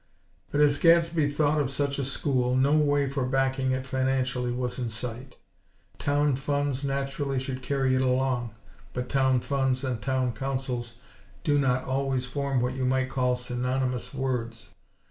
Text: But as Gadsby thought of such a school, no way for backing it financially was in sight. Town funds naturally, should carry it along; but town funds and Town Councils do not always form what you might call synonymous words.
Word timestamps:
But 0.51 0.61
as 0.61 0.79
Gadsby 0.79 1.29
thought 1.29 1.61
of 1.61 1.69
such 1.69 1.99
a 1.99 2.03
school, 2.03 2.55
no 2.55 2.75
way 2.75 3.07
for 3.07 3.23
backing 3.23 3.71
it 3.71 3.85
financially 3.85 4.51
was 4.51 4.79
in 4.79 4.89
sight. 4.89 5.37
Town 5.99 6.35
funds 6.35 6.83
naturally, 6.83 7.37
should 7.37 7.61
carry 7.61 7.93
it 7.93 8.01
along; 8.01 8.49
but 8.93 9.09
town 9.09 9.41
funds 9.41 9.83
and 9.83 10.01
Town 10.01 10.33
Councils 10.33 10.95
do 11.43 11.59
not 11.59 11.83
always 11.83 12.25
form 12.25 12.61
what 12.61 12.73
you 12.75 12.83
might 12.83 13.11
call 13.11 13.37
synonymous 13.37 14.11
words. 14.11 14.69